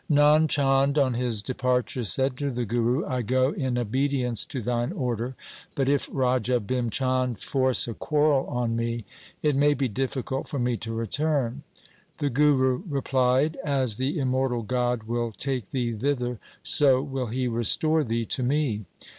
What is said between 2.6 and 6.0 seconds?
Guru,' I go in obedience to thine order, but